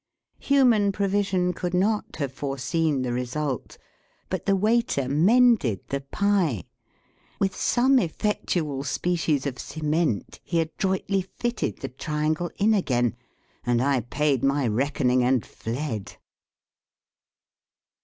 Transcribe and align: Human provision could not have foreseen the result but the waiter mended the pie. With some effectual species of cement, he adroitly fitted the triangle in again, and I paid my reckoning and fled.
Human 0.39 0.91
provision 0.91 1.53
could 1.53 1.75
not 1.75 2.15
have 2.15 2.33
foreseen 2.33 3.03
the 3.03 3.13
result 3.13 3.77
but 4.31 4.47
the 4.47 4.55
waiter 4.55 5.07
mended 5.07 5.81
the 5.89 6.01
pie. 6.01 6.63
With 7.39 7.55
some 7.55 7.99
effectual 7.99 8.83
species 8.83 9.45
of 9.45 9.59
cement, 9.59 10.39
he 10.43 10.59
adroitly 10.59 11.21
fitted 11.21 11.81
the 11.81 11.89
triangle 11.89 12.49
in 12.55 12.73
again, 12.73 13.15
and 13.63 13.79
I 13.79 14.01
paid 14.01 14.43
my 14.43 14.67
reckoning 14.67 15.23
and 15.23 15.45
fled. 15.45 16.17